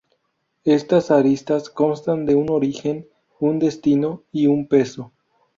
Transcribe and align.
Estas 0.63 1.11
aristas 1.11 1.69
constan 1.69 2.25
de 2.25 2.33
un 2.33 2.49
origen, 2.49 3.07
un 3.39 3.59
destino 3.59 4.23
y 4.31 4.47
un 4.47 4.67
peso. 4.67 5.11